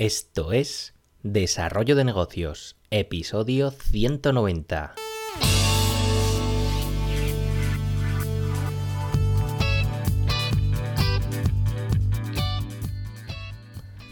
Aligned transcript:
Esto 0.00 0.52
es 0.54 0.94
Desarrollo 1.22 1.94
de 1.94 2.04
Negocios, 2.04 2.74
episodio 2.90 3.70
190. 3.70 4.94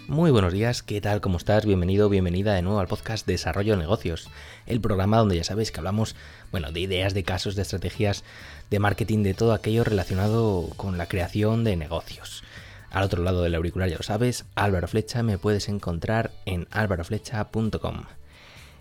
Muy 0.08 0.30
buenos 0.30 0.52
días, 0.52 0.82
¿qué 0.82 1.00
tal? 1.00 1.22
¿Cómo 1.22 1.38
estás? 1.38 1.64
Bienvenido, 1.64 2.10
bienvenida 2.10 2.52
de 2.52 2.60
nuevo 2.60 2.80
al 2.80 2.86
podcast 2.86 3.26
Desarrollo 3.26 3.72
de 3.72 3.78
Negocios, 3.78 4.28
el 4.66 4.82
programa 4.82 5.16
donde 5.16 5.36
ya 5.36 5.44
sabéis 5.44 5.72
que 5.72 5.80
hablamos, 5.80 6.16
bueno, 6.50 6.70
de 6.70 6.80
ideas, 6.80 7.14
de 7.14 7.22
casos, 7.24 7.56
de 7.56 7.62
estrategias, 7.62 8.24
de 8.68 8.78
marketing, 8.78 9.22
de 9.22 9.32
todo 9.32 9.54
aquello 9.54 9.84
relacionado 9.84 10.68
con 10.76 10.98
la 10.98 11.06
creación 11.06 11.64
de 11.64 11.76
negocios. 11.76 12.44
Al 12.90 13.04
otro 13.04 13.22
lado 13.22 13.42
del 13.42 13.54
auricular 13.54 13.88
ya 13.88 13.98
lo 13.98 14.02
sabes, 14.02 14.46
Álvaro 14.54 14.88
Flecha, 14.88 15.22
me 15.22 15.38
puedes 15.38 15.68
encontrar 15.68 16.30
en 16.46 16.66
álvaroflecha.com. 16.70 18.04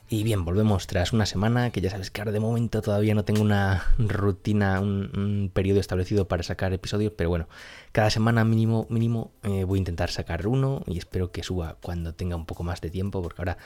Y 0.09 0.23
bien, 0.23 0.45
volvemos 0.45 0.88
tras 0.88 1.12
una 1.12 1.26
semana, 1.26 1.72
que 1.72 1.82
ya 1.82 1.90
sabes 1.90 2.12
que 2.12 2.22
ahora 2.22 2.32
de 2.32 2.40
momento 2.40 2.82
todavía 2.82 3.13
no 3.13 3.26
tengo 3.26 3.41
una 3.41 3.84
rutina, 3.98 4.80
un, 4.80 5.52
periodo 5.54 5.82
establecido 5.82 6.30
para 6.30 6.44
sacar 6.44 6.72
episodios, 6.72 7.12
pero 7.18 7.30
bueno, 7.30 7.49
cada 7.91 8.09
semana 8.09 8.46
mínimo, 8.46 8.88
mínimo 8.90 9.34
eh, 9.44 9.66
voy 9.66 9.80
a 9.80 9.80
intentar 9.80 10.10
sacar 10.10 10.48
uno 10.48 10.82
y 10.88 10.98
espero 10.98 11.34
que 11.34 11.44
suba 11.44 11.76
cuando 11.82 12.13
tenga 12.13 12.38
un 12.38 12.46
poco 12.46 12.63
más 12.63 12.80
de 12.80 12.90
tiempo, 12.90 13.21
porque 13.21 13.41
ahora 13.41 13.58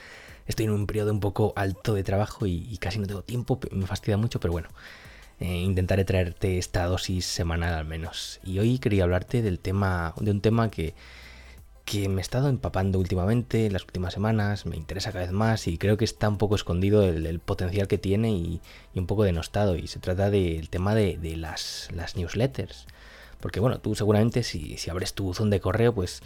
estoy 0.47 0.66
en 0.66 0.71
un 0.71 0.88
periodo 0.88 1.11
un 1.11 1.19
poco 1.19 1.53
alto 1.55 1.94
de 1.94 2.03
trabajo 2.03 2.47
y 2.47 2.75
casi 2.80 2.97
no 2.97 3.05
tengo 3.05 3.21
tiempo, 3.21 3.59
me 3.71 3.85
fastidia 3.85 4.17
mucho, 4.17 4.39
pero 4.39 4.52
bueno, 4.52 4.69
eh, 5.41 5.58
intentaré 5.58 6.05
traerte 6.05 6.59
esta 6.59 6.86
dosis 6.86 7.26
semanal 7.26 7.73
al 7.73 7.86
menos. 7.86 8.40
Y 8.44 8.59
hoy 8.59 8.77
quería 8.77 9.05
hablarte 9.05 9.41
del 9.41 9.58
tema, 9.58 10.14
de 10.20 10.30
un 10.30 10.40
tema 10.40 10.70
que, 10.70 10.94
que 11.84 12.08
me 12.09 12.20
he 12.20 12.22
estado 12.22 12.48
empapando 12.48 13.00
últimamente, 13.00 13.66
en 13.66 13.73
las 13.73 13.81
últimas 13.84 14.14
semanas, 14.14 14.67
me 14.67 14.77
interesa 14.77 15.12
cada 15.12 15.26
vez 15.26 15.34
más 15.34 15.66
y 15.67 15.80
creo 15.80 15.98
que 15.98 16.05
está 16.05 16.30
un 16.30 16.38
poco 16.38 16.53
escondido 16.53 17.03
el, 17.03 17.39
potencial 17.39 17.88
que 17.88 17.98
tiene 17.98 18.31
y, 18.31 18.61
un 18.94 19.08
poco 19.08 19.23
denostado. 19.23 19.75
Y 19.75 19.88
se 19.88 20.00
trata 20.00 20.30
del 20.30 20.70
tema 20.70 20.94
de, 20.94 21.17
las, 21.38 21.89
las, 21.92 22.16
newsletters. 22.16 22.86
Porque 23.39 23.59
bueno, 23.59 23.80
tú 23.80 23.95
seguramente 23.95 24.44
si, 24.44 24.78
si 24.78 24.92
abres 24.92 25.16
tu 25.16 25.23
buzón 25.23 25.50
de 25.50 25.59
correo, 25.59 25.92
pues 25.95 26.22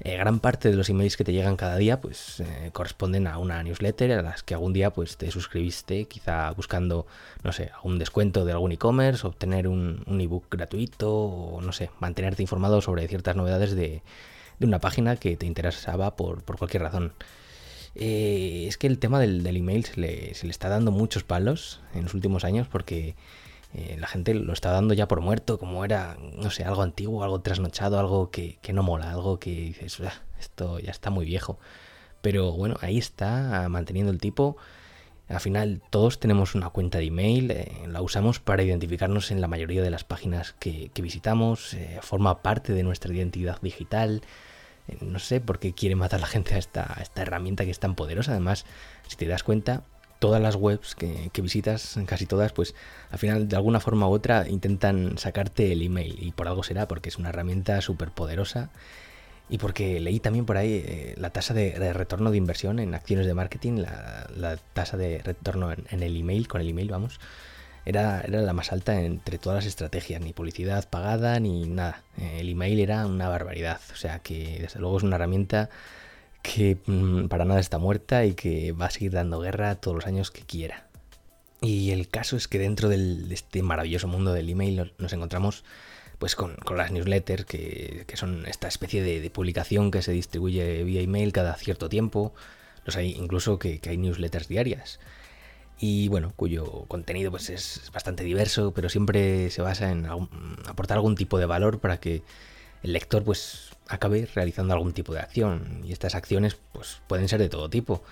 eh, 0.00 0.16
gran 0.16 0.40
parte 0.40 0.70
de 0.70 0.76
los 0.76 0.88
emails 0.88 1.16
que 1.16 1.24
te 1.24 1.32
llegan 1.32 1.56
cada 1.56 1.76
día 1.76 2.00
pues 2.00 2.40
eh, 2.40 2.70
corresponden 2.72 3.26
a 3.26 3.38
una 3.38 3.62
newsletter 3.62 4.12
a 4.12 4.22
las 4.22 4.42
que 4.42 4.54
algún 4.54 4.72
día 4.72 4.90
pues 4.90 5.16
te 5.16 5.30
suscribiste 5.30 6.06
quizá 6.06 6.50
buscando 6.50 7.06
no 7.42 7.52
sé 7.52 7.70
algún 7.74 7.98
descuento 7.98 8.44
de 8.44 8.52
algún 8.52 8.72
e-commerce 8.72 9.26
obtener 9.26 9.68
un, 9.68 10.02
un 10.06 10.20
ebook 10.20 10.46
gratuito 10.50 11.12
o 11.14 11.60
no 11.60 11.72
sé 11.72 11.90
mantenerte 12.00 12.42
informado 12.42 12.80
sobre 12.80 13.06
ciertas 13.06 13.36
novedades 13.36 13.74
de, 13.74 14.02
una 14.60 14.78
página 14.78 15.16
que 15.16 15.36
te 15.36 15.44
interesaba 15.44 16.16
por, 16.16 16.42
cualquier 16.42 16.84
razón. 16.84 17.12
Eh, 17.94 18.64
es 18.66 18.78
que 18.78 18.86
el 18.86 18.98
tema 18.98 19.20
del, 19.20 19.46
email 19.46 19.84
se 19.84 20.00
le, 20.00 20.34
se 20.34 20.46
le 20.46 20.50
está 20.50 20.70
dando 20.70 20.90
muchos 20.90 21.22
palos 21.22 21.80
en 21.94 22.04
los 22.04 22.14
últimos 22.14 22.44
años 22.44 22.66
porque 22.66 23.14
eh, 23.74 23.96
la 23.98 24.06
gente 24.06 24.34
lo 24.34 24.52
está 24.52 24.70
dando 24.70 24.94
ya 24.94 25.08
por 25.08 25.20
muerto, 25.20 25.58
como 25.58 25.84
era, 25.84 26.16
no 26.36 26.50
sé, 26.50 26.64
algo 26.64 26.82
antiguo, 26.82 27.24
algo 27.24 27.40
trasnochado, 27.40 27.98
algo 27.98 28.30
que, 28.30 28.58
no 28.72 28.84
mola, 28.84 29.10
algo 29.10 29.40
que 29.40 29.50
dices, 29.50 30.00
esto 30.38 30.78
ya 30.78 30.92
está 30.92 31.10
muy 31.10 31.26
viejo. 31.26 31.58
Pero 32.22 32.52
bueno, 32.52 32.76
ahí 32.80 32.98
está, 32.98 33.68
manteniendo 33.68 34.12
el 34.12 34.18
tipo. 34.18 34.56
Al 35.28 35.40
final 35.40 35.82
todos 35.90 36.20
tenemos 36.20 36.54
una 36.54 36.70
cuenta 36.70 36.98
de 36.98 37.06
email, 37.06 37.50
eh, 37.50 37.72
la 37.88 38.00
usamos 38.00 38.38
para 38.38 38.62
identificarnos 38.62 39.30
en 39.32 39.40
la 39.40 39.48
mayoría 39.48 39.82
de 39.82 39.90
las 39.90 40.04
páginas 40.04 40.54
que, 40.60 40.90
visitamos, 41.02 41.74
eh, 41.74 41.98
forma 42.02 42.42
parte 42.42 42.72
de 42.74 42.82
nuestra 42.84 43.12
identidad 43.12 43.60
digital. 43.60 44.22
no 45.00 45.18
sé 45.18 45.40
por 45.40 45.58
qué 45.58 45.72
quiere 45.74 45.96
matar 45.96 46.20
la 46.20 46.26
gente 46.26 46.54
a 46.54 46.58
esta, 46.58 46.92
a 46.98 47.02
esta 47.02 47.22
herramienta 47.22 47.64
que 47.64 47.70
es 47.72 47.80
tan 47.80 47.96
poderosa. 47.96 48.32
Además, 48.32 48.66
si 49.08 49.16
te 49.16 49.26
das 49.26 49.42
cuenta, 49.42 49.84
todas 50.24 50.40
las 50.40 50.54
webs 50.54 50.94
que, 50.94 51.42
visitas, 51.42 51.98
casi 52.06 52.24
todas, 52.24 52.54
pues 52.54 52.74
al 53.10 53.18
final 53.18 53.46
de 53.46 53.56
alguna 53.56 53.78
forma 53.78 54.08
u 54.08 54.12
otra 54.12 54.48
intentan 54.48 55.18
sacarte 55.18 55.70
el 55.70 55.82
email. 55.82 56.16
Y 56.18 56.32
por 56.32 56.48
algo 56.48 56.62
será, 56.62 56.88
porque 56.88 57.10
es 57.10 57.18
una 57.18 57.28
herramienta 57.28 57.82
súper 57.82 58.10
poderosa 58.10 58.70
y 59.50 59.58
porque 59.58 60.00
leí 60.00 60.20
también 60.20 60.46
por 60.46 60.56
ahí 60.56 60.82
eh, 60.82 61.14
la 61.18 61.28
tasa 61.28 61.52
de, 61.52 61.92
retorno 61.92 62.30
de 62.30 62.38
inversión 62.38 62.78
en 62.78 62.94
acciones 62.94 63.26
de 63.26 63.34
marketing, 63.34 63.82
la, 63.82 64.56
tasa 64.72 64.96
de 64.96 65.18
retorno 65.18 65.70
en, 65.72 66.02
el 66.02 66.16
email, 66.16 66.48
con 66.48 66.62
el 66.62 66.70
email 66.70 66.88
vamos, 66.88 67.20
era, 67.84 68.22
era 68.22 68.40
la 68.40 68.54
más 68.54 68.72
alta 68.72 68.98
entre 69.02 69.36
todas 69.36 69.56
las 69.56 69.66
estrategias, 69.66 70.22
ni 70.22 70.32
publicidad 70.32 70.88
pagada 70.88 71.38
ni 71.38 71.66
nada. 71.66 72.02
El 72.16 72.48
email 72.48 72.80
era 72.80 73.06
una 73.06 73.28
barbaridad, 73.28 73.78
o 73.92 73.96
sea 73.96 74.20
que 74.20 74.60
desde 74.62 74.80
luego 74.80 74.96
es 74.96 75.02
una 75.02 75.16
herramienta 75.16 75.68
que 76.44 76.76
mm, 76.86 77.28
para 77.28 77.46
nada 77.46 77.58
está 77.58 77.78
muerta 77.78 78.26
y 78.26 78.34
que 78.34 78.72
va 78.72 78.86
a 78.86 78.90
seguir 78.90 79.12
dando 79.12 79.40
guerra 79.40 79.76
todos 79.76 79.96
los 79.96 80.06
años 80.06 80.30
que 80.30 80.42
quiera. 80.42 80.86
Y 81.62 81.90
el 81.90 82.06
caso 82.08 82.36
es 82.36 82.46
que 82.48 82.58
dentro 82.58 82.90
de 82.90 83.24
este 83.30 83.62
maravilloso 83.62 84.06
mundo 84.08 84.34
del 84.34 84.50
email 84.50 84.92
nos 84.98 85.14
encontramos 85.14 85.64
pues 86.18 86.36
con, 86.36 86.56
las 86.76 86.92
newsletters, 86.92 87.46
que, 87.46 88.04
son 88.14 88.46
esta 88.46 88.68
especie 88.68 89.02
de, 89.02 89.30
publicación 89.30 89.90
que 89.90 90.02
se 90.02 90.12
distribuye 90.12 90.84
vía 90.84 91.00
email 91.00 91.32
cada 91.32 91.54
cierto 91.54 91.88
tiempo. 91.88 92.34
Los 92.84 92.96
hay 92.96 93.12
incluso 93.12 93.58
que, 93.58 93.80
hay 93.88 93.96
newsletters 93.96 94.46
diarias. 94.46 95.00
Y 95.78 96.08
bueno, 96.08 96.34
cuyo 96.36 96.84
contenido 96.88 97.30
pues 97.30 97.48
es 97.48 97.90
bastante 97.92 98.22
diverso, 98.22 98.74
pero 98.74 98.90
siempre 98.90 99.50
se 99.50 99.62
basa 99.62 99.90
en 99.90 100.06
aportar 100.66 100.98
algún 100.98 101.14
tipo 101.16 101.38
de 101.38 101.46
valor 101.46 101.80
para 101.80 101.98
que 101.98 102.22
el 102.84 102.92
lector 102.92 103.24
pues 103.24 103.70
acabe 103.88 104.28
realizando 104.34 104.74
algún 104.74 104.92
tipo 104.92 105.14
de 105.14 105.20
acción. 105.20 105.80
Y 105.84 105.92
estas 105.92 106.14
acciones 106.14 106.56
pues 106.72 107.00
pueden 107.08 107.28
ser 107.28 107.40
de 107.40 107.48
todo 107.48 107.70
tipo. 107.70 108.04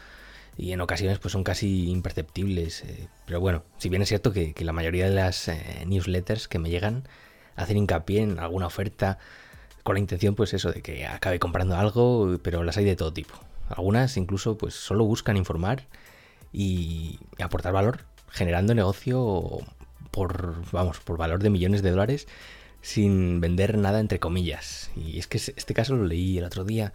Y 0.57 0.73
en 0.73 0.81
ocasiones 0.81 1.19
pues 1.19 1.33
son 1.33 1.45
casi 1.45 1.91
imperceptibles. 1.91 2.83
Eh, 2.85 3.09
pero 3.27 3.39
bueno, 3.39 3.65
si 3.77 3.91
bien 3.91 4.01
es 4.01 4.09
cierto 4.09 4.33
que, 4.33 4.55
la 4.59 4.73
mayoría 4.73 5.09
de 5.09 5.15
las 5.15 5.49
eh, 5.49 5.85
newsletters 5.87 6.49
que 6.49 6.59
me 6.59 6.71
llegan 6.71 7.05
hacen 7.55 7.77
hincapié 7.77 8.23
en 8.23 8.39
alguna 8.39 8.67
oferta 8.67 9.19
con 9.83 9.95
la 9.95 10.01
intención 10.01 10.35
pues 10.35 10.55
eso 10.55 10.73
de 10.73 10.81
que 10.81 11.07
acabe 11.07 11.39
comprando 11.39 11.77
algo, 11.77 12.39
pero 12.43 12.65
las 12.65 12.79
hay 12.79 12.87
de 12.87 12.97
todo 12.97 13.13
tipo. 13.13 13.35
Algunas 13.69 14.17
incluso 14.17 14.57
pues 14.57 14.73
solo 14.73 15.05
buscan 15.05 15.37
informar 15.37 15.87
y 16.51 17.19
aportar 17.39 17.75
valor, 17.75 18.07
generando 18.31 18.75
negocio 18.75 19.59
por 20.11 20.63
vamos, 20.71 21.01
por 21.01 21.19
valor 21.19 21.43
de 21.43 21.51
millones 21.51 21.83
de 21.83 21.91
dólares 21.91 22.27
sin 22.83 23.41
vender 23.41 23.79
nada 23.79 24.01
entre 24.01 24.19
comillas. 24.19 24.91
Y 24.97 25.19
es 25.19 25.27
que 25.27 25.39
este 25.39 25.73
caso 25.73 25.97
lo 25.97 26.05
leí 26.05 26.37
el 26.37 26.45
otro 26.45 26.65
día, 26.65 26.93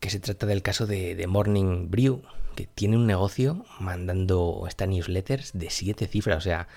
que 0.00 0.10
se 0.10 0.20
trata 0.20 0.44
del 0.44 0.62
caso 0.62 0.86
de, 0.86 1.24
Morning 1.26 1.88
Brew, 1.90 2.22
que 2.56 2.66
tiene 2.66 2.96
un 2.96 3.06
negocio 3.06 3.64
mandando 3.80 4.64
estas 4.68 4.88
newsletters 4.88 5.52
de 5.54 5.70
siete 5.70 6.06
cifras, 6.06 6.38
o 6.38 6.40
sea, 6.40 6.68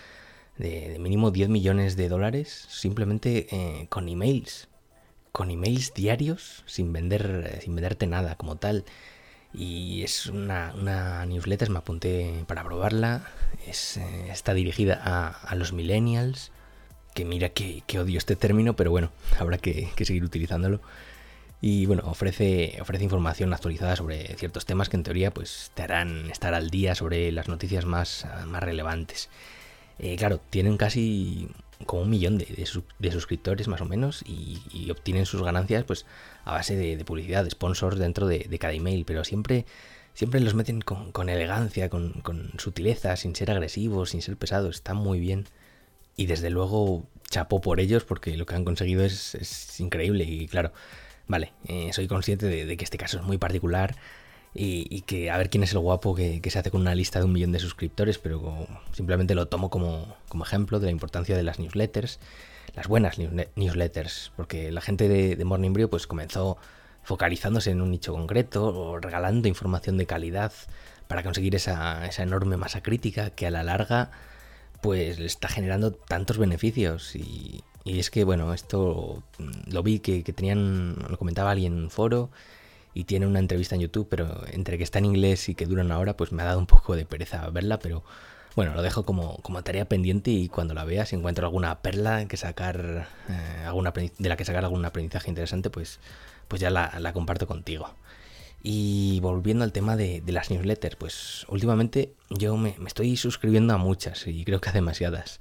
de, 0.58 0.98
mínimo 1.00 1.32
10 1.32 1.50
millones 1.50 1.98
de 1.98 2.10
dólares 2.10 2.68
simplemente 2.70 3.48
eh, 3.52 3.88
con 3.90 4.08
emails. 4.08 4.70
Con 5.32 5.52
emails 5.52 5.94
diarios 5.94 6.64
sin 6.66 6.94
vender, 6.94 7.60
sin 7.62 7.76
venderte 7.76 8.08
nada 8.08 8.36
como 8.36 8.56
tal. 8.56 8.86
Y 9.54 10.04
es 10.04 10.28
una, 10.28 10.74
una 10.80 11.26
newsletter, 11.26 11.70
me 11.70 11.80
apunté 11.80 12.44
para 12.48 12.64
probarla. 12.64 13.28
Eh, 13.66 14.30
está 14.32 14.54
dirigida 14.54 15.00
a, 15.04 15.30
a 15.30 15.56
los 15.56 15.74
millennials 15.74 16.52
que 17.18 17.26
mira 17.26 17.50
que, 17.50 17.82
odio 18.00 18.20
este 18.20 18.36
término, 18.36 18.76
pero 18.76 18.92
bueno, 18.92 19.10
habrá 19.40 19.58
que, 19.58 19.90
seguir 20.06 20.24
utilizándolo. 20.24 20.82
Y 21.62 21.88
bueno, 21.88 22.04
ofrece, 22.06 22.78
ofrece 22.80 23.04
información 23.04 23.52
actualizada 23.54 23.96
sobre 23.96 24.36
ciertos 24.36 24.68
temas 24.68 24.88
que 24.88 24.98
en 24.98 25.04
teoría 25.04 25.32
pues 25.34 25.72
te 25.74 25.82
harán 25.82 26.30
estar 26.30 26.54
al 26.54 26.70
día 26.70 26.94
sobre 26.94 27.32
las 27.32 27.48
noticias 27.48 27.86
más, 27.86 28.28
más 28.46 28.62
relevantes. 28.62 29.30
Eh, 29.98 30.16
claro, 30.16 30.40
tienen 30.52 30.78
casi 30.78 31.50
como 31.88 32.04
un 32.04 32.12
millón 32.12 32.38
de, 32.38 33.12
suscriptores 33.12 33.68
más 33.68 33.82
o 33.82 33.86
menos 33.86 34.24
y, 34.24 34.92
obtienen 34.92 35.26
sus 35.26 35.42
ganancias 35.42 35.86
pues 35.86 36.06
a 36.46 36.52
base 36.52 36.76
de, 36.76 37.04
publicidad, 37.04 37.44
de 37.44 37.50
sponsors 37.50 37.98
dentro 37.98 38.28
de, 38.28 38.60
cada 38.60 38.74
email, 38.74 39.06
pero 39.06 39.24
siempre, 39.24 39.66
siempre 40.14 40.40
los 40.40 40.54
meten 40.54 40.82
con, 40.82 41.30
elegancia, 41.30 41.90
con, 41.90 42.14
con, 42.22 42.52
sutileza, 42.60 43.16
sin 43.16 43.36
ser 43.36 43.50
agresivos, 43.50 44.12
sin 44.12 44.22
ser 44.22 44.38
pesados, 44.38 44.76
está 44.76 44.94
muy 44.94 45.20
bien 45.20 45.48
y 46.18 46.26
desde 46.26 46.50
luego 46.50 47.08
chapo 47.30 47.62
por 47.62 47.80
ellos 47.80 48.04
porque 48.04 48.36
lo 48.36 48.46
que 48.46 48.56
han 48.56 48.66
conseguido 48.66 49.06
es, 49.06 49.80
increíble 49.80 50.26
y 50.26 50.48
claro, 50.48 50.74
vale, 51.28 51.54
eh, 51.66 51.92
soy 51.94 52.08
consciente 52.08 52.48
de, 52.48 52.76
que 52.76 52.84
este 52.84 52.98
caso 52.98 53.20
es 53.20 53.24
muy 53.24 53.38
particular 53.38 53.96
y, 54.54 55.02
que 55.02 55.30
a 55.30 55.38
ver 55.38 55.52
quién 55.52 55.64
es 55.64 55.72
el 55.74 55.80
guapo 55.80 56.16
que, 56.16 56.42
se 56.50 56.58
hace 56.58 56.72
con 56.72 56.82
una 56.82 56.96
lista 56.96 57.20
de 57.20 57.26
un 57.26 57.34
millón 57.34 57.52
de 57.52 57.60
suscriptores, 57.60 58.18
pero 58.18 58.68
simplemente 58.92 59.36
lo 59.36 59.48
tomo 59.48 59.70
como, 59.70 60.18
ejemplo 60.42 60.80
de 60.80 60.88
la 60.88 60.92
importancia 60.92 61.38
de 61.38 61.44
las 61.44 61.60
newsletters, 61.60 62.20
las 62.76 62.88
buenas 62.88 63.18
newsletters, 63.56 64.32
porque 64.36 64.72
la 64.72 64.82
gente 64.82 65.08
de, 65.08 65.46
Morning 65.46 65.74
Brew 65.74 65.90
pues 65.90 66.08
comenzó 66.08 66.58
focalizándose 67.04 67.70
en 67.70 67.82
un 67.82 67.92
nicho 67.92 68.14
concreto 68.14 68.66
o 68.66 68.98
regalando 68.98 69.48
información 69.48 69.98
de 69.98 70.08
calidad 70.08 70.52
para 71.08 71.22
conseguir 71.22 71.54
esa, 71.54 72.08
esa 72.08 72.24
enorme 72.24 72.58
masa 72.58 72.82
crítica 72.82 73.30
que 73.30 73.46
a 73.46 73.52
la 73.52 73.64
larga 73.64 74.10
pues 74.82 75.20
le 75.20 75.26
está 75.26 75.48
generando 75.48 75.92
tantos 75.92 76.38
beneficios 76.38 77.16
y, 77.16 77.64
es 77.86 78.12
que 78.12 78.24
bueno, 78.24 78.54
esto 78.54 79.24
mm, 79.40 79.72
lo 79.74 79.84
vi 79.84 80.00
que, 80.00 80.22
tenían, 80.24 80.96
lo 81.10 81.18
comentaba 81.18 81.52
alguien 81.52 81.74
en 81.74 81.84
un 81.84 81.90
foro 81.90 82.30
y 82.94 83.06
tiene 83.06 83.28
una 83.28 83.40
entrevista 83.40 83.76
en 83.76 83.82
YouTube, 83.82 84.08
pero 84.10 84.44
entre 84.52 84.78
que 84.78 84.84
está 84.84 85.00
en 85.00 85.06
inglés 85.06 85.50
y 85.50 85.56
que 85.56 85.66
dura 85.66 85.84
una 85.84 86.00
hora, 86.00 86.18
pues 86.18 86.32
me 86.32 86.42
ha 86.42 86.46
dado 86.46 86.60
un 86.60 86.68
poco 86.68 86.96
de 86.96 87.06
pereza 87.06 87.50
verla, 87.50 87.80
pero 87.80 88.04
bueno, 88.58 88.74
lo 88.74 88.82
dejo 88.82 89.06
como, 89.06 89.38
como 89.44 89.62
tarea 89.62 89.86
pendiente 89.86 90.32
y 90.32 90.50
cuando 90.50 90.74
la 90.74 90.84
vea, 90.84 91.06
si 91.06 91.16
encuentro 91.16 91.46
alguna 91.46 91.80
perla 91.84 92.28
que 92.28 92.38
sacar, 92.38 93.08
eh, 93.30 93.64
alguna, 93.68 93.92
de 93.92 94.30
la 94.30 94.36
que 94.36 94.46
sacar 94.46 94.64
algún 94.64 94.84
aprendizaje 94.84 95.30
interesante, 95.30 95.70
pues, 95.70 96.00
pues 96.48 96.60
ya 96.60 96.72
la, 96.72 97.14
comparto 97.14 97.46
contigo. 97.46 97.94
Y 98.62 99.20
volviendo 99.22 99.64
al 99.64 99.72
tema 99.72 99.96
de, 99.96 100.22
las 100.28 100.50
newsletters, 100.50 100.96
pues 100.96 101.46
últimamente 101.50 102.14
yo 102.30 102.58
me, 102.58 102.76
estoy 102.86 103.16
suscribiendo 103.16 103.74
a 103.74 103.78
muchas 103.78 104.28
y 104.28 104.44
creo 104.44 104.60
que 104.60 104.70
a 104.70 104.74
demasiadas. 104.74 105.40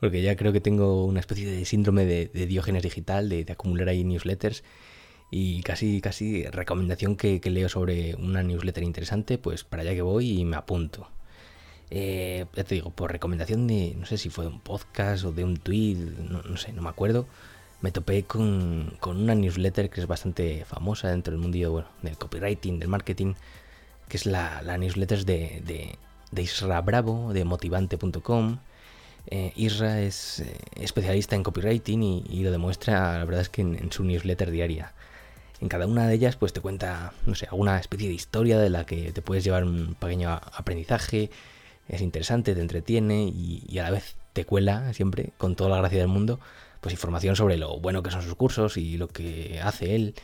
Porque 0.00 0.22
ya 0.22 0.36
creo 0.36 0.52
que 0.52 0.60
tengo 0.60 1.04
una 1.06 1.20
especie 1.20 1.50
de 1.50 1.64
síndrome 1.64 2.04
de, 2.04 2.28
diógenes 2.46 2.82
digital, 2.82 3.28
de, 3.28 3.46
acumular 3.50 3.88
ahí 3.88 4.04
newsletters. 4.04 4.62
Y 5.30 5.62
casi, 5.62 6.00
casi 6.00 6.44
recomendación 6.44 7.16
que, 7.16 7.40
leo 7.44 7.68
sobre 7.68 8.14
una 8.16 8.42
newsletter 8.42 8.84
interesante, 8.84 9.38
pues 9.38 9.64
para 9.64 9.82
allá 9.82 9.94
que 9.94 10.02
voy 10.02 10.40
y 10.40 10.44
me 10.44 10.56
apunto. 10.56 11.08
Eh, 11.90 12.46
ya 12.54 12.64
te 12.64 12.74
digo, 12.74 12.90
por 12.90 13.12
recomendación 13.12 13.66
de, 13.66 13.94
no 13.96 14.06
sé 14.06 14.18
si 14.18 14.28
fue 14.28 14.44
de 14.44 14.50
un 14.50 14.60
podcast 14.60 15.24
o 15.24 15.32
de 15.32 15.44
un 15.44 15.56
tweet, 15.56 15.96
no, 15.96 16.56
sé, 16.56 16.72
no 16.72 16.82
me 16.82 16.88
acuerdo, 16.88 17.26
me 17.80 17.90
topé 17.92 18.24
con, 18.24 18.98
una 19.04 19.34
newsletter 19.34 19.90
que 19.90 20.00
es 20.00 20.06
bastante 20.06 20.64
famosa 20.64 21.10
dentro 21.10 21.32
del 21.32 21.40
mundo 21.40 21.70
bueno, 21.70 21.88
del 22.02 22.16
copywriting, 22.16 22.78
del 22.78 22.88
marketing, 22.88 23.34
que 24.08 24.16
es 24.16 24.26
la, 24.26 24.60
newsletter 24.78 25.24
de, 25.24 25.96
de, 26.32 26.42
Isra 26.42 26.80
Bravo, 26.80 27.32
de 27.32 27.44
motivante.com. 27.44 28.58
Eh, 29.28 29.52
Isra 29.56 30.00
es 30.00 30.40
eh, 30.40 30.56
especialista 30.76 31.34
en 31.34 31.42
copywriting 31.42 32.02
y, 32.02 32.42
lo 32.44 32.50
demuestra, 32.50 33.18
la 33.18 33.24
verdad 33.24 33.42
es 33.42 33.48
que 33.48 33.62
en, 33.62 33.92
su 33.92 34.04
newsletter 34.04 34.50
diaria. 34.50 34.94
En 35.60 35.68
cada 35.68 35.86
una 35.86 36.06
de 36.06 36.14
ellas 36.14 36.36
pues 36.36 36.52
te 36.52 36.60
cuenta, 36.60 37.14
no 37.24 37.34
sé, 37.34 37.46
alguna 37.46 37.78
especie 37.78 38.08
de 38.08 38.14
historia 38.14 38.58
de 38.58 38.70
la 38.70 38.84
que 38.84 39.12
te 39.12 39.22
puedes 39.22 39.42
llevar 39.42 39.64
un 39.64 39.96
pequeño 39.98 40.30
aprendizaje, 40.30 41.30
es 41.88 42.00
interesante, 42.00 42.54
te 42.54 42.60
entretiene 42.60 43.24
y, 43.24 43.78
a 43.78 43.84
la 43.84 43.90
vez 43.90 44.16
te 44.32 44.44
cuela 44.44 44.92
siempre, 44.92 45.32
con 45.38 45.56
toda 45.56 45.70
la 45.70 45.78
gracia 45.78 45.98
del 45.98 46.08
mundo, 46.08 46.40
pues 46.86 46.94
información 46.94 47.34
sobre 47.34 47.56
lo 47.56 47.80
bueno 47.80 48.04
que 48.04 48.12
son 48.12 48.22
sus 48.22 48.36
cursos 48.36 48.76
y 48.76 48.96
lo 48.96 49.08
que 49.08 49.58
hace 49.60 49.96
él. 49.96 50.14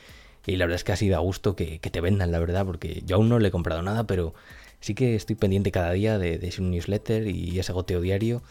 Y 0.47 0.55
la 0.55 0.65
verdad 0.67 0.77
es 0.77 0.85
que 0.85 0.93
ha 0.93 0.97
sido 0.97 1.17
a 1.17 1.19
gusto 1.19 1.57
que, 1.57 1.81
te 1.81 2.01
vendan, 2.01 2.31
la 2.31 2.39
verdad, 2.39 2.65
porque 2.65 3.03
yo 3.05 3.17
aún 3.17 3.29
no 3.29 3.41
le 3.41 3.49
he 3.49 3.51
comprado 3.51 3.83
nada, 3.83 4.05
pero 4.05 4.33
sí 4.79 4.95
que 4.95 5.17
estoy 5.17 5.35
pendiente 5.35 5.73
cada 5.73 5.91
día 5.91 6.19
de, 6.19 6.53
su 6.53 6.63
newsletter 6.63 7.27
y 7.27 7.59
ese 7.59 7.73
goteo 7.73 8.01
diario. 8.01 8.45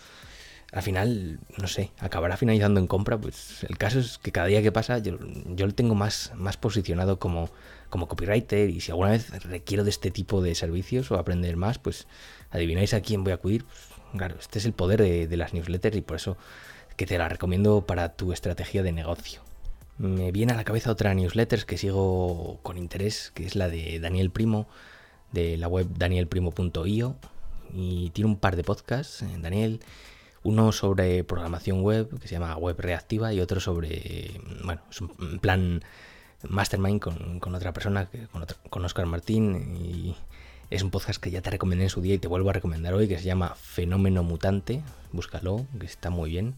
Al 0.74 0.82
final, 0.82 1.40
no 1.58 1.70
sé, 1.70 1.92
acabará 2.00 2.36
finalizando 2.36 2.82
en 2.82 2.88
compra. 2.88 3.18
Pues 3.18 3.64
el 3.64 3.78
caso 3.78 4.00
es 4.00 4.18
que 4.18 4.34
cada 4.34 4.48
día 4.48 4.62
que 4.62 4.74
pasa 4.74 4.98
yo, 4.98 5.18
yo 5.46 5.66
lo 5.66 5.74
tengo 5.74 5.96
más, 5.96 6.34
más 6.36 6.58
posicionado 6.58 7.18
como, 7.18 7.50
como 7.90 8.10
copywriter 8.10 8.70
y 8.70 8.82
si 8.82 8.92
alguna 8.92 9.12
vez 9.12 9.30
requiero 9.46 9.86
de 9.86 9.90
este 9.90 10.12
tipo 10.12 10.42
de 10.42 10.54
servicios 10.54 11.10
o 11.12 11.16
aprender 11.16 11.56
más, 11.56 11.80
pues 11.80 12.08
adivináis 12.50 12.94
a 12.94 13.00
quién 13.00 13.24
voy 13.24 13.32
a 13.32 13.36
acudir. 13.36 13.64
Pues, 13.64 13.80
claro, 14.18 14.36
este 14.38 14.60
es 14.60 14.66
el 14.66 14.74
poder 14.74 15.02
de, 15.02 15.38
las 15.38 15.54
newsletters 15.54 15.96
y 15.96 16.02
por 16.02 16.18
eso 16.18 16.36
que 17.02 17.08
te 17.08 17.18
la 17.18 17.28
recomiendo 17.28 17.82
para 17.82 18.10
tu 18.16 18.32
estrategia 18.32 18.84
de 18.84 18.92
negocio. 18.92 19.42
Me 19.98 20.32
viene 20.32 20.54
a 20.54 20.56
la 20.56 20.64
cabeza 20.64 20.92
otra 20.92 21.16
newsletter 21.16 21.66
que 21.66 21.76
sigo 21.76 22.60
con 22.62 22.78
interés, 22.78 23.32
que 23.34 23.44
es 23.44 23.56
la 23.56 23.70
de 23.70 24.00
Daniel 24.00 24.30
Primo, 24.30 24.68
de 25.32 25.58
la 25.58 25.68
web 25.68 25.88
danielprimo.io. 25.98 27.16
Y 27.74 28.12
tiene 28.12 28.30
un 28.30 28.36
par 28.38 28.56
de 28.56 28.64
podcasts, 28.64 29.24
eh, 29.24 29.36
Daniel. 29.40 29.80
Uno 30.44 30.72
sobre 30.72 31.24
programación 31.24 31.82
web, 31.82 32.20
que 32.20 32.28
se 32.28 32.36
llama 32.36 32.56
Web 32.56 32.80
Reactiva, 32.80 33.34
y 33.34 33.42
otro 33.42 33.60
sobre, 33.60 34.40
bueno, 34.64 34.84
es 34.92 35.02
un 35.02 35.40
plan 35.40 35.84
mastermind 36.48 37.02
con, 37.02 37.56
otra 37.56 37.74
persona, 37.74 38.12
con, 38.32 38.46
con 38.70 38.86
Oscar 38.86 39.08
Martín. 39.08 39.76
Y 39.76 40.16
es 40.70 40.84
un 40.84 40.92
podcast 40.92 41.20
que 41.20 41.32
ya 41.32 41.42
te 41.42 41.50
recomendé 41.50 41.86
en 41.86 41.90
su 41.90 42.02
día 42.02 42.14
y 42.14 42.20
te 42.20 42.28
vuelvo 42.28 42.52
a 42.52 42.54
recomendar 42.54 42.94
hoy, 42.94 43.08
que 43.08 43.18
se 43.18 43.26
llama 43.26 43.56
Fenómeno 43.56 44.22
Mutante. 44.22 44.84
Búscalo, 45.12 45.66
que 45.80 45.86
está 45.88 46.12
muy 46.12 46.30
bien, 46.30 46.56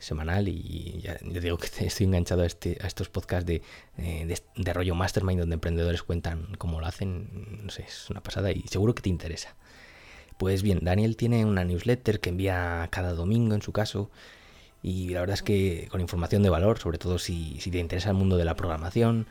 semanal. 0.00 0.48
Y 0.48 1.00
ya, 1.02 1.18
digo 1.22 1.56
que 1.58 1.66
estoy 1.86 2.06
enganchado 2.06 2.42
a, 2.42 2.46
este, 2.46 2.78
a 2.80 2.86
estos 2.86 3.08
podcasts 3.08 3.46
de, 3.46 3.62
eh, 3.98 4.36
de, 4.56 4.72
rollo 4.72 4.94
mastermind 4.94 5.40
donde 5.40 5.54
emprendedores 5.54 6.02
cuentan 6.02 6.48
cómo 6.58 6.80
lo 6.80 6.86
hacen. 6.86 7.60
No 7.64 7.70
sé, 7.70 7.82
es 7.82 8.10
una 8.10 8.22
pasada 8.22 8.50
y 8.50 8.62
seguro 8.62 8.94
que 8.94 9.02
te 9.02 9.08
interesa. 9.08 9.54
Pues 10.38 10.62
bien, 10.62 10.80
Daniel 10.82 11.16
tiene 11.16 11.44
una 11.44 11.64
newsletter 11.64 12.18
que 12.20 12.30
envía 12.30 12.88
cada 12.90 13.12
domingo 13.12 13.54
en 13.54 13.62
su 13.62 13.72
caso. 13.72 14.10
Y 14.82 15.10
la 15.10 15.20
verdad 15.20 15.34
es 15.34 15.42
que 15.42 15.88
con 15.90 16.00
información 16.00 16.42
de 16.42 16.48
valor, 16.48 16.78
sobre 16.78 16.98
todo 16.98 17.18
si, 17.18 17.60
si 17.60 17.70
te 17.70 17.78
interesa 17.78 18.08
el 18.08 18.16
mundo 18.16 18.38
de 18.38 18.46
la 18.46 18.56
programación, 18.56 19.26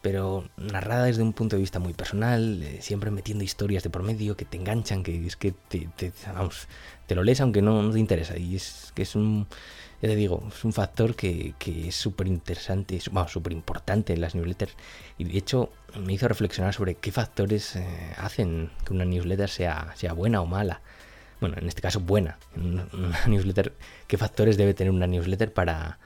pero 0.00 0.48
narrada 0.56 1.04
desde 1.04 1.22
un 1.22 1.32
punto 1.32 1.56
de 1.56 1.60
vista 1.60 1.80
muy 1.80 1.92
personal, 1.92 2.62
eh, 2.62 2.78
siempre 2.80 3.10
metiendo 3.10 3.42
historias 3.42 3.82
de 3.82 3.90
por 3.90 4.02
medio 4.02 4.36
que 4.36 4.44
te 4.44 4.56
enganchan, 4.56 5.02
que 5.02 5.26
es 5.26 5.36
que 5.36 5.52
te, 5.52 5.88
vamos, 6.32 6.68
te 7.06 7.14
lo 7.14 7.24
lees 7.24 7.40
aunque 7.40 7.62
no, 7.62 7.90
te 7.90 7.98
interesa. 7.98 8.36
Y 8.38 8.54
es 8.56 8.92
que 8.94 9.02
es 9.02 9.16
un, 9.16 9.46
ya 10.00 10.08
te 10.08 10.14
digo, 10.14 10.44
es 10.48 10.64
un 10.64 10.72
factor 10.72 11.16
que, 11.16 11.54
que 11.58 11.88
es 11.88 11.96
súper 11.96 12.28
interesante, 12.28 13.00
súper 13.00 13.52
importante 13.52 14.12
en 14.12 14.20
las 14.20 14.34
newsletters. 14.36 14.74
Y 15.18 15.24
de 15.24 15.36
hecho 15.36 15.72
me 15.96 16.12
hizo 16.12 16.28
reflexionar 16.28 16.74
sobre 16.74 16.94
qué 16.94 17.10
factores 17.10 17.74
eh, 17.76 17.84
hacen 18.18 18.70
que 18.84 18.92
una 18.92 19.04
newsletter 19.04 19.48
sea, 19.50 19.92
sea 19.96 20.12
buena 20.12 20.40
o 20.40 20.46
mala. 20.46 20.80
Bueno, 21.40 21.56
en 21.58 21.68
este 21.68 21.82
caso 21.82 22.00
buena. 22.00 22.38
una 22.56 22.86
newsletter, 23.26 23.74
¿qué 24.06 24.16
factores 24.16 24.56
debe 24.56 24.74
tener 24.74 24.92
una 24.92 25.08
newsletter 25.08 25.52
para 25.52 25.98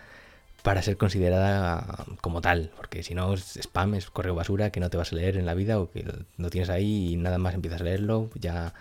para 0.62 0.82
ser 0.82 0.96
considerada 0.96 2.06
como 2.20 2.40
tal, 2.40 2.70
porque 2.76 3.02
si 3.02 3.14
no 3.14 3.34
es 3.34 3.56
spam, 3.56 3.94
es 3.94 4.10
correo 4.10 4.34
basura 4.34 4.70
que 4.70 4.80
no 4.80 4.90
te 4.90 4.96
vas 4.96 5.12
a 5.12 5.16
leer 5.16 5.36
en 5.36 5.46
la 5.46 5.54
vida 5.54 5.80
o 5.80 5.90
que 5.90 6.04
lo 6.36 6.50
tienes 6.50 6.70
ahí 6.70 7.12
y 7.12 7.16
nada 7.16 7.38
más 7.38 7.54
empiezas 7.54 7.80
a 7.80 7.84
leerlo, 7.84 8.30
ya 8.34 8.72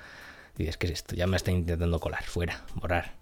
dices, 0.57 0.77
¿qué 0.77 0.87
es 0.87 0.93
esto? 0.93 1.15
Ya 1.15 1.27
me 1.27 1.37
está 1.37 1.51
intentando 1.51 1.99
colar, 1.99 2.23
fuera, 2.23 2.65
borrar. 2.75 3.15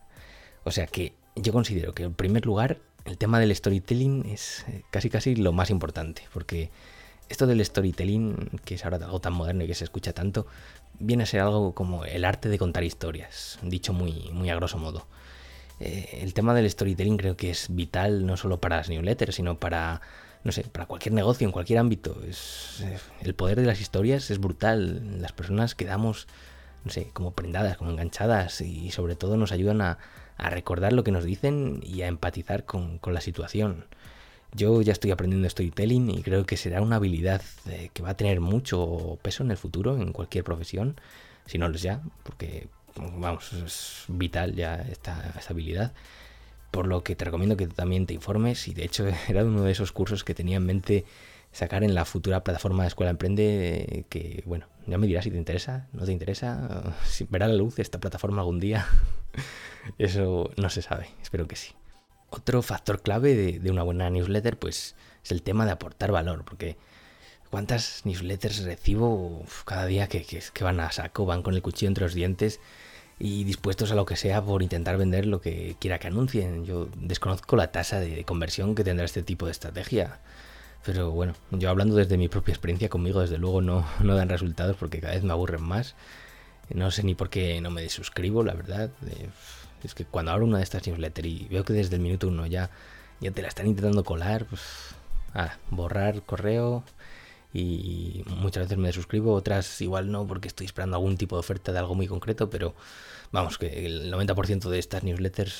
O 0.65 0.71
sea 0.71 0.87
que 0.87 1.13
yo 1.35 1.53
considero 1.53 1.93
que 1.93 2.03
en 2.03 2.13
primer 2.13 2.45
lugar 2.45 2.79
el 3.05 3.17
tema 3.17 3.39
del 3.39 3.55
storytelling 3.55 4.25
es 4.25 4.65
eh, 4.67 4.83
casi 4.91 5.09
casi 5.09 5.35
lo 5.35 5.53
más 5.53 5.69
importante, 5.69 6.23
porque 6.33 6.69
esto 7.29 7.47
del 7.47 7.63
storytelling, 7.63 8.59
que 8.65 8.75
es 8.75 8.83
ahora 8.83 8.97
algo 8.97 9.21
tan 9.21 9.33
moderno 9.33 9.63
y 9.63 9.67
que 9.67 9.75
se 9.75 9.83
escucha 9.83 10.13
tanto, 10.13 10.47
viene 10.99 11.23
a 11.23 11.25
ser 11.25 11.41
algo 11.41 11.73
como 11.73 12.03
el 12.03 12.25
arte 12.25 12.49
de 12.49 12.57
contar 12.57 12.83
historias, 12.83 13.59
dicho 13.61 13.93
muy, 13.93 14.29
muy 14.33 14.49
a 14.49 14.55
grosso 14.55 14.77
modo. 14.77 15.07
Eh, 15.79 16.19
el 16.21 16.33
tema 16.33 16.53
del 16.53 16.69
storytelling 16.69 17.17
creo 17.17 17.37
que 17.37 17.49
es 17.51 17.67
vital 17.73 18.25
no 18.25 18.37
solo 18.37 18.59
para 18.59 18.77
las 18.77 18.89
newsletters, 18.89 19.35
sino 19.35 19.59
para, 19.59 20.01
no 20.43 20.51
sé, 20.51 20.63
para 20.63 20.85
cualquier 20.85 21.13
negocio, 21.13 21.45
en 21.45 21.51
cualquier 21.51 21.79
ámbito. 21.79 22.21
Es, 22.27 22.83
el 23.21 23.33
poder 23.33 23.59
de 23.59 23.65
las 23.65 23.81
historias 23.81 24.29
es 24.31 24.39
brutal. 24.39 25.21
Las 25.21 25.31
personas 25.31 25.75
quedamos, 25.75 26.27
no 26.83 26.91
sé, 26.91 27.09
como 27.13 27.31
prendadas, 27.31 27.77
como 27.77 27.91
enganchadas 27.91 28.61
y 28.61 28.91
sobre 28.91 29.15
todo 29.15 29.37
nos 29.37 29.51
ayudan 29.51 29.81
a, 29.81 29.97
recordar 30.37 30.93
lo 30.93 31.03
que 31.03 31.11
nos 31.11 31.25
dicen 31.25 31.81
y 31.83 32.01
a 32.01 32.07
empatizar 32.07 32.63
con, 32.63 33.01
la 33.05 33.19
situación. 33.19 33.85
Yo 34.53 34.81
ya 34.81 34.93
estoy 34.93 35.11
aprendiendo 35.11 35.49
storytelling 35.49 36.09
y 36.09 36.23
creo 36.23 36.45
que 36.45 36.55
será 36.55 36.81
una 36.81 36.95
habilidad 36.95 37.41
eh, 37.67 37.89
que 37.93 38.01
va 38.01 38.11
a 38.11 38.17
tener 38.17 38.39
mucho 38.39 39.19
peso 39.21 39.43
en 39.43 39.51
el 39.51 39.57
futuro 39.57 39.97
en 39.97 40.13
cualquier 40.13 40.45
profesión, 40.45 40.95
si 41.45 41.57
no 41.57 41.67
lo 41.67 41.75
es 41.75 41.81
ya, 41.81 42.01
porque 42.23 42.69
vamos, 43.17 43.53
es 43.53 44.05
vital 44.07 44.55
ya 44.55 44.75
esta, 44.75 45.33
habilidad. 45.49 45.93
Por 46.71 46.87
lo 46.87 47.03
que 47.03 47.15
te 47.15 47.25
recomiendo 47.25 47.57
que 47.57 47.67
también 47.67 48.05
te 48.05 48.13
informes 48.13 48.67
y 48.67 48.73
de 48.73 48.85
hecho 48.85 49.07
era 49.27 49.43
uno 49.43 49.63
de 49.63 49.71
esos 49.71 49.91
cursos 49.91 50.23
que 50.23 50.35
tenía 50.35 50.57
en 50.57 50.65
mente 50.65 51.05
sacar 51.51 51.83
en 51.83 51.95
la 51.95 52.05
futura 52.05 52.43
plataforma 52.43 52.83
de 52.83 52.89
Escuela 52.89 53.09
Emprende 53.09 54.05
que, 54.09 54.43
bueno, 54.45 54.67
ya 54.85 54.97
me 54.97 55.07
dirás 55.07 55.23
si 55.23 55.31
te 55.31 55.37
interesa, 55.37 55.87
no 55.93 56.05
te 56.05 56.11
interesa, 56.11 56.95
si 57.05 57.25
verá 57.25 57.47
la 57.47 57.55
luz 57.55 57.79
esta 57.79 57.99
plataforma 57.99 58.41
algún 58.41 58.59
día. 58.59 58.87
Eso 59.97 60.51
no 60.57 60.69
se 60.69 60.81
sabe, 60.81 61.09
espero 61.21 61.47
que 61.47 61.55
sí. 61.55 61.73
Otro 62.29 62.61
factor 62.61 63.01
clave 63.01 63.59
de, 63.59 63.71
una 63.71 63.83
buena 63.83 64.09
newsletter 64.09 64.57
pues 64.57 64.95
es 65.23 65.31
el 65.31 65.41
tema 65.41 65.65
de 65.65 65.71
aportar 65.71 66.11
valor, 66.11 66.45
porque 66.45 66.77
cuántas 67.49 68.05
newsletters 68.05 68.63
recibo 68.63 69.43
cada 69.65 69.85
día 69.85 70.07
que, 70.07 70.23
que, 70.23 70.63
van 70.63 70.79
a 70.79 70.91
saco, 70.91 71.25
van 71.25 71.41
con 71.41 71.55
el 71.55 71.61
cuchillo 71.61 71.87
entre 71.87 72.03
los 72.03 72.13
dientes 72.13 72.59
y 73.19 73.43
dispuestos 73.43 73.91
a 73.91 73.95
lo 73.95 74.05
que 74.05 74.15
sea 74.15 74.41
por 74.41 74.63
intentar 74.63 74.97
vender 74.97 75.25
lo 75.25 75.41
que 75.41 75.75
quiera 75.79 75.99
que 75.99 76.07
anuncien. 76.07 76.65
Yo 76.65 76.87
desconozco 76.95 77.57
la 77.57 77.71
tasa 77.71 77.99
de 77.99 78.23
conversión 78.23 78.75
que 78.75 78.85
tendrá 78.85 79.05
este 79.05 79.23
tipo 79.23 79.45
de 79.45 79.51
estrategia. 79.51 80.19
Pero 80.85 81.11
bueno, 81.11 81.33
yo 81.51 81.69
hablando 81.69 81.95
desde 81.95 82.17
mi 82.17 82.29
propia 82.29 82.53
experiencia 82.53 82.87
conmigo, 82.87 83.19
desde 83.19 83.37
luego 83.37 83.61
no, 83.61 83.85
no 84.03 84.15
dan 84.15 84.29
resultados 84.29 84.77
porque 84.77 85.01
cada 85.01 85.13
vez 85.13 85.23
me 85.23 85.33
aburren 85.33 85.61
más. 85.61 85.95
No 86.73 86.91
sé 86.91 87.03
ni 87.03 87.15
por 87.15 87.29
qué 87.29 87.59
no 87.61 87.71
me 87.71 87.81
desuscribo, 87.81 88.43
la 88.43 88.53
verdad. 88.53 88.89
Eh, 89.05 89.29
es 89.83 89.93
que 89.95 90.05
cuando 90.05 90.31
abro 90.31 90.45
una 90.45 90.57
de 90.57 90.63
estas 90.63 90.87
newsletters 90.87 91.27
y 91.27 91.47
veo 91.49 91.65
que 91.65 91.73
desde 91.73 91.95
el 91.95 92.01
minuto 92.01 92.27
uno 92.27 92.45
ya, 92.45 92.69
ya 93.19 93.31
te 93.31 93.41
la 93.41 93.49
están 93.49 93.67
intentando 93.67 94.03
colar, 94.03 94.45
pues... 94.45 94.61
Ah, 95.35 95.57
borrar 95.69 96.23
correo, 96.23 96.83
y 97.53 98.23
muchas 98.27 98.65
veces 98.65 98.77
me 98.77 98.91
suscribo, 98.91 99.33
otras 99.33 99.81
igual 99.81 100.11
no 100.11 100.27
porque 100.27 100.47
estoy 100.47 100.65
esperando 100.65 100.97
algún 100.97 101.17
tipo 101.17 101.35
de 101.35 101.39
oferta 101.39 101.71
de 101.71 101.79
algo 101.79 101.95
muy 101.95 102.07
concreto, 102.07 102.49
pero 102.49 102.75
vamos, 103.31 103.57
que 103.57 103.85
el 103.85 104.13
90% 104.13 104.69
de 104.69 104.79
estas 104.79 105.03
newsletters 105.03 105.53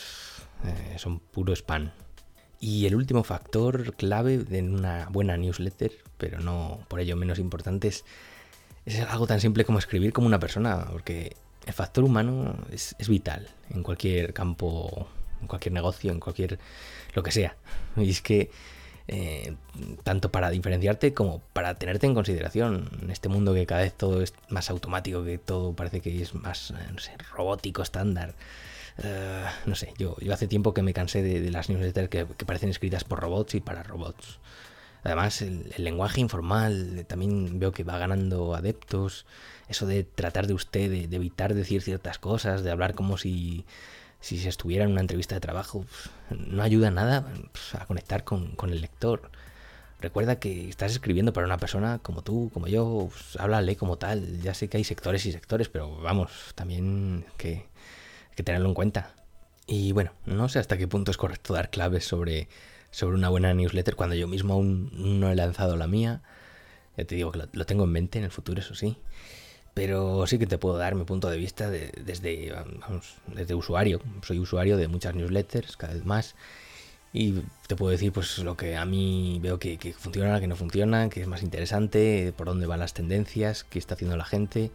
eh, 0.66 0.98
son 1.00 1.20
puro 1.20 1.54
spam. 1.54 1.92
Y 2.60 2.86
el 2.86 2.96
último 2.96 3.24
factor 3.24 3.96
clave 3.96 4.38
de 4.38 4.62
una 4.62 5.08
buena 5.10 5.38
newsletter, 5.38 5.92
pero 6.18 6.40
no 6.40 6.80
por 6.90 7.00
ello 7.00 7.16
menos 7.16 7.40
importante, 7.40 7.88
es, 7.88 8.04
algo 9.08 9.28
tan 9.28 9.40
simple 9.40 9.66
como 9.66 9.80
escribir 9.80 10.14
como 10.14 10.28
una 10.28 10.40
persona, 10.40 10.86
porque 10.92 11.36
el 11.66 11.74
factor 11.74 12.04
humano 12.04 12.56
es, 12.72 12.96
es 13.00 13.08
vital 13.08 13.50
en 13.70 13.82
cualquier 13.82 14.34
campo, 14.34 15.08
en 15.42 15.48
cualquier 15.48 15.74
negocio, 15.74 16.12
en 16.12 16.20
cualquier 16.20 16.60
lo 17.14 17.24
que 17.24 17.32
sea. 17.32 17.56
Y 17.96 18.10
es 18.10 18.22
que 18.22 18.52
eh, 19.12 19.56
tanto 20.04 20.32
para 20.32 20.52
diferenciarte 20.52 21.16
como 21.16 21.40
para 21.52 21.74
tenerte 21.74 22.06
en 22.06 22.14
consideración 22.14 22.88
en 23.02 23.10
este 23.10 23.28
mundo 23.28 23.56
que 23.56 23.66
cada 23.66 23.82
vez 23.82 23.92
todo 23.92 24.22
es 24.22 24.36
más 24.50 24.70
automático, 24.70 25.24
que 25.24 25.40
todo 25.40 25.74
parece 25.74 26.00
que 26.00 26.22
es 26.22 26.36
más, 26.36 26.70
eh, 26.70 27.18
robótico, 27.36 27.82
estándar. 27.82 28.36
Eh, 29.02 29.46
no 29.66 29.74
sé, 29.74 29.94
yo, 29.98 30.16
yo 30.20 30.32
hace 30.32 30.46
tiempo 30.48 30.76
que 30.76 30.84
me 30.84 30.94
cansé 30.94 31.24
de, 31.24 31.50
las 31.50 31.70
newsletters 31.70 32.08
que, 32.08 32.26
parecen 32.46 32.70
escritas 32.70 33.04
por 33.04 33.20
robots 33.20 33.56
y 33.56 33.62
para 33.62 33.82
robots. 33.82 34.38
Además, 35.04 35.42
el, 35.42 35.74
lenguaje 35.80 36.22
informal 36.22 37.04
también 37.08 37.58
veo 37.60 37.72
que 37.72 37.84
va 37.84 37.98
ganando 37.98 38.54
adeptos. 38.54 39.26
Eso 39.70 39.88
de 39.88 40.04
tratar 40.04 40.46
de 40.46 40.54
usted, 40.54 41.10
de 41.10 41.16
evitar 41.16 41.56
decir 41.56 41.82
ciertas 41.82 42.20
cosas, 42.20 42.62
de 42.64 42.70
hablar 42.70 42.94
como 42.94 43.18
si 43.18 43.66
si 44.20 44.38
se 44.38 44.50
estuviera 44.50 44.84
en 44.86 44.92
una 44.92 45.02
entrevista 45.02 45.36
de 45.36 45.42
trabajo, 45.42 45.86
no 46.30 46.62
ayuda 46.62 46.92
nada 46.92 47.26
a 47.74 47.86
conectar 47.86 48.24
con, 48.24 48.56
el 48.64 48.82
lector. 48.82 49.32
Recuerda 50.02 50.40
que 50.40 50.70
estás 50.70 50.94
escribiendo 50.94 51.34
para 51.34 51.46
una 51.46 51.58
persona 51.58 52.00
como 52.00 52.22
tú, 52.22 52.50
como 52.54 52.68
yo, 52.68 53.10
háblale 53.38 53.76
como 53.76 53.98
tal. 53.98 54.42
Ya 54.42 54.54
sé 54.54 54.70
que 54.70 54.78
hay 54.78 54.84
sectores 54.84 55.26
y 55.26 55.32
sectores, 55.32 55.70
pero 55.70 56.02
vamos, 56.02 56.32
también 56.56 57.26
que, 57.38 57.66
que 58.36 58.44
tenerlo 58.44 58.70
en 58.70 58.76
cuenta. 58.76 59.14
Y 59.68 59.92
bueno, 59.92 60.12
no 60.26 60.50
sé 60.50 60.60
hasta 60.60 60.78
qué 60.78 60.88
punto 60.88 61.12
es 61.12 61.18
correcto 61.18 61.54
dar 61.54 61.70
claves 61.70 62.06
sobre, 62.06 62.48
sobre 62.92 63.16
una 63.16 63.30
buena 63.30 63.54
newsletter 63.54 63.96
cuando 63.96 64.16
yo 64.16 64.28
mismo 64.28 64.54
aún 64.54 65.20
no 65.20 65.30
he 65.30 65.36
lanzado 65.36 65.76
la 65.78 65.88
mía. 65.88 66.22
Ya 66.98 67.06
te 67.06 67.16
digo 67.16 67.32
que 67.32 67.48
lo 67.52 67.66
tengo 67.66 67.84
en 67.86 67.92
mente 67.92 68.20
en 68.20 68.26
el 68.26 68.32
futuro, 68.32 68.60
eso 68.60 68.76
sí 68.76 68.98
pero 69.74 70.26
sí 70.28 70.38
que 70.38 70.48
te 70.48 70.58
puedo 70.58 70.78
dar 70.78 70.96
mi 70.96 71.06
punto 71.06 71.30
de 71.30 71.38
vista 71.38 71.70
desde, 71.70 72.54
desde 73.28 73.56
usuario. 73.56 74.02
Soy 74.22 74.40
usuario 74.40 74.78
de 74.78 74.88
muchas 74.88 75.16
newsletters, 75.16 75.78
cada 75.78 75.94
vez 75.94 76.06
más, 76.06 76.36
y 77.12 77.42
te 77.68 77.76
puedo 77.76 77.92
decir 77.92 78.12
pues 78.12 78.38
lo 78.40 78.56
que 78.56 78.76
a 78.76 78.86
mí 78.86 79.40
veo 79.42 79.58
que, 79.60 79.78
que 79.78 79.94
funciona, 79.94 80.40
que 80.40 80.48
no 80.48 80.56
funciona, 80.56 81.10
que 81.10 81.22
es 81.22 81.28
más 81.28 81.42
interesante, 81.44 82.34
por 82.38 82.48
dónde 82.48 82.68
van 82.68 82.80
las 82.80 82.94
tendencias, 82.94 83.64
qué 83.64 83.80
está 83.80 83.96
haciendo 83.96 84.18
la 84.18 84.26
gente. 84.26 84.72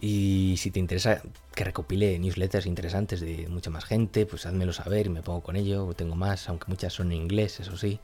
Y 0.00 0.56
si 0.58 0.70
te 0.70 0.78
interesa 0.78 1.22
que 1.54 1.64
recopile 1.64 2.18
newsletters 2.18 2.66
interesantes 2.66 3.20
de 3.20 3.48
mucha 3.48 3.70
más 3.70 3.84
gente, 3.86 4.26
pues 4.26 4.44
házmelo 4.44 4.72
saber 4.72 5.06
y 5.06 5.08
me 5.08 5.22
pongo 5.22 5.42
con 5.42 5.56
ello. 5.56 5.94
Tengo 5.94 6.16
más, 6.16 6.48
aunque 6.48 6.66
muchas 6.68 6.92
son 6.92 7.12
en 7.12 7.22
inglés, 7.22 7.60
eso 7.60 7.76
sí. 7.78 7.98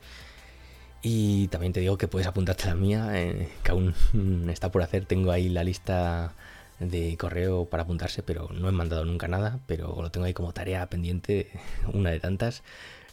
Y 1.05 1.49
también 1.49 1.73
te 1.73 1.81
digo 1.81 1.97
que 1.97 2.07
puedes 2.07 2.27
apuntarte 2.27 2.63
a 2.63 2.67
la 2.67 2.75
mía, 2.75 3.09
eh, 3.13 3.49
que 3.61 3.71
aún 3.71 3.93
está 4.49 4.71
por 4.71 4.81
hacer. 4.81 5.05
Tengo 5.05 5.31
ahí 5.31 5.49
la 5.49 5.65
lista 5.65 6.33
de 6.79 7.17
correo 7.17 7.65
para 7.65 7.83
apuntarse, 7.83 8.23
pero 8.23 8.49
no 8.53 8.69
he 8.69 8.71
mandado 8.71 9.03
nunca 9.03 9.27
nada, 9.27 9.59
pero 9.67 10.01
lo 10.01 10.11
tengo 10.11 10.25
ahí 10.25 10.33
como 10.33 10.53
tarea 10.53 10.87
pendiente, 10.87 11.51
una 11.93 12.09
de 12.09 12.21
tantas, 12.21 12.63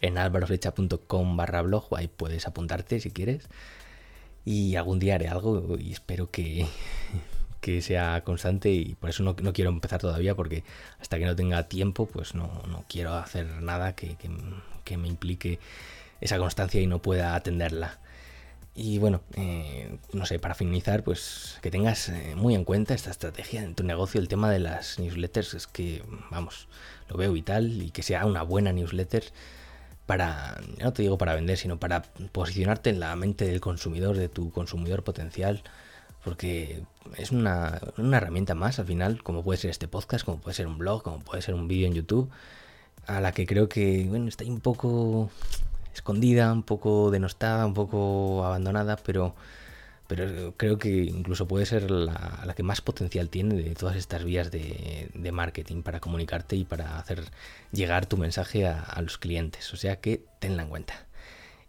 en 0.00 0.18
alvaroflecha.com 0.18 1.36
barra 1.36 1.62
blog, 1.62 1.88
ahí 1.96 2.08
puedes 2.08 2.46
apuntarte 2.46 3.00
si 3.00 3.10
quieres. 3.10 3.48
Y 4.44 4.76
algún 4.76 5.00
día 5.00 5.16
haré 5.16 5.28
algo 5.28 5.76
y 5.78 5.92
espero 5.92 6.30
que, 6.30 6.66
que 7.60 7.82
sea 7.82 8.22
constante 8.22 8.70
y 8.70 8.94
por 8.94 9.10
eso 9.10 9.24
no, 9.24 9.34
quiero 9.52 9.70
empezar 9.70 10.00
todavía 10.00 10.36
porque 10.36 10.62
hasta 11.00 11.18
que 11.18 11.26
no 11.26 11.36
tenga 11.36 11.68
tiempo 11.68 12.06
pues 12.06 12.34
no, 12.34 12.48
quiero 12.88 13.14
hacer 13.14 13.46
nada 13.62 13.94
que, 13.94 14.16
que 14.84 14.96
me 14.96 15.08
implique 15.08 15.58
esa 16.20 16.38
constancia 16.38 16.80
y 16.80 16.86
no 16.86 17.02
pueda 17.02 17.34
atenderla. 17.34 17.98
Y 18.74 18.98
bueno, 18.98 19.20
eh, 19.34 19.98
no 20.12 20.26
sé, 20.26 20.38
para 20.38 20.54
finalizar, 20.54 21.02
pues 21.02 21.58
que 21.60 21.70
tengas 21.70 22.08
eh, 22.08 22.34
muy 22.36 22.54
en 22.54 22.64
cuenta 22.64 22.94
esta 22.94 23.10
estrategia 23.10 23.62
en 23.62 23.74
tu 23.74 23.82
negocio. 23.82 24.20
El 24.20 24.28
tema 24.28 24.50
de 24.50 24.60
las 24.60 24.98
newsletters 24.98 25.54
es 25.54 25.66
que, 25.66 26.02
vamos, 26.30 26.68
lo 27.08 27.16
veo 27.16 27.32
vital 27.32 27.82
y 27.82 27.90
que 27.90 28.02
sea 28.02 28.26
una 28.26 28.42
buena 28.42 28.72
newsletter 28.72 29.24
para, 30.06 30.60
no 30.80 30.92
te 30.92 31.02
digo 31.02 31.18
para 31.18 31.34
vender, 31.34 31.58
sino 31.58 31.78
para 31.78 32.02
posicionarte 32.32 32.90
en 32.90 33.00
la 33.00 33.14
mente 33.16 33.44
del 33.44 33.60
consumidor, 33.60 34.16
de 34.16 34.28
tu 34.28 34.50
consumidor 34.50 35.04
potencial. 35.04 35.62
Porque 36.24 36.82
es 37.16 37.32
una, 37.32 37.80
una 37.96 38.18
herramienta 38.18 38.54
más 38.54 38.78
al 38.78 38.86
final, 38.86 39.22
como 39.22 39.42
puede 39.42 39.58
ser 39.58 39.70
este 39.70 39.88
podcast, 39.88 40.24
como 40.24 40.40
puede 40.40 40.54
ser 40.54 40.66
un 40.66 40.78
blog, 40.78 41.02
como 41.02 41.20
puede 41.20 41.42
ser 41.42 41.54
un 41.54 41.66
vídeo 41.66 41.86
en 41.86 41.94
YouTube, 41.94 42.30
a 43.06 43.20
la 43.20 43.32
que 43.32 43.46
creo 43.46 43.68
que, 43.68 44.06
bueno, 44.08 44.28
está 44.28 44.44
un 44.44 44.60
poco 44.60 45.30
escondida, 45.94 46.52
un 46.52 46.62
poco 46.62 47.10
denostada, 47.10 47.66
un 47.66 47.74
poco 47.74 48.44
abandonada, 48.44 48.96
pero, 48.96 49.34
pero 50.06 50.54
creo 50.56 50.78
que 50.78 51.04
incluso 51.04 51.46
puede 51.46 51.66
ser 51.66 51.90
la, 51.90 52.52
que 52.56 52.62
más 52.62 52.80
potencial 52.80 53.28
tiene 53.28 53.54
de 53.54 53.74
todas 53.74 53.96
estas 53.96 54.24
vías 54.24 54.50
de, 54.50 55.30
marketing 55.32 55.82
para 55.82 56.00
comunicarte 56.00 56.56
y 56.56 56.64
para 56.64 56.98
hacer 56.98 57.24
llegar 57.72 58.06
tu 58.06 58.16
mensaje 58.16 58.66
a, 58.66 59.00
los 59.02 59.18
clientes. 59.18 59.72
O 59.72 59.76
sea 59.76 60.00
que 60.00 60.24
tenla 60.38 60.62
en 60.62 60.68
cuenta. 60.68 61.06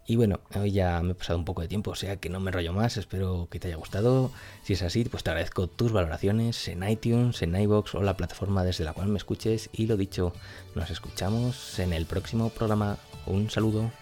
Y 0.06 0.16
bueno, 0.16 0.40
hoy 0.56 0.72
ya 0.72 1.00
me 1.00 1.12
he 1.12 1.14
pasado 1.14 1.38
un 1.38 1.44
poco 1.44 1.62
de 1.62 1.68
tiempo, 1.68 1.92
o 1.92 1.94
sea 1.94 2.16
que 2.16 2.28
no 2.28 2.40
me 2.40 2.50
rollo 2.50 2.72
más, 2.72 2.96
espero 2.96 3.48
que 3.50 3.60
te 3.60 3.68
haya 3.68 3.76
gustado. 3.76 4.32
Si 4.64 4.72
es 4.72 4.82
así, 4.82 5.04
pues 5.04 5.22
te 5.22 5.30
agradezco 5.30 5.68
tus 5.68 5.92
valoraciones 5.92 6.66
en 6.68 6.88
iTunes, 6.88 7.40
en 7.42 7.54
iBox 7.54 7.94
o 7.94 8.02
la 8.02 8.16
plataforma 8.16 8.64
desde 8.64 8.84
la 8.84 8.92
cual 8.92 9.08
me 9.08 9.18
escuches. 9.18 9.70
Y 9.72 9.86
lo 9.86 9.96
dicho, 9.96 10.32
nos 10.74 10.90
escuchamos 10.90 11.78
en 11.78 11.92
el 11.92 12.06
próximo 12.06 12.50
programa. 12.50 12.98
Un 13.26 13.48
saludo. 13.48 13.92